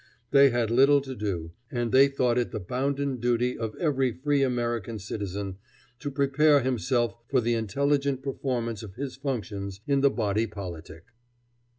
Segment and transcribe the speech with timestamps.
[0.31, 4.41] They had little to do, and they thought it the bounden duty of every free
[4.41, 5.59] American citizen
[5.99, 11.03] to prepare himself for the intelligent performance of his functions in the body politic.